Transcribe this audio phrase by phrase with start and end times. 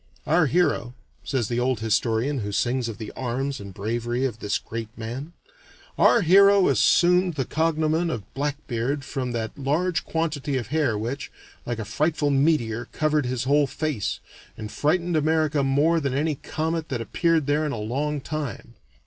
[0.25, 4.57] "Our hero," says the old historian who sings of the arms and bravery of this
[4.57, 5.33] great man
[5.95, 11.31] "our hero assumed the cognomen of Blackbeard from that large quantity of hair which,
[11.67, 14.19] like a frightful meteor, covered his whole face,
[14.57, 18.73] and frightened America more than any comet that appeared there in a long time.